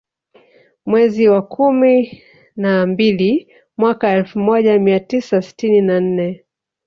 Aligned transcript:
Mwezi 0.85 1.27
wa 1.29 1.41
kumi 1.41 2.23
na 2.55 2.85
mbili 2.87 3.47
mwaka 3.77 4.09
Elfu 4.11 4.39
moja 4.39 4.79
mia 4.79 4.99
tisa 4.99 5.41
sitini 5.41 5.81
na 5.81 5.99
nne 5.99 6.43